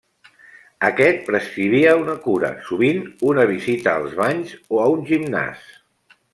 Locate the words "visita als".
3.53-4.19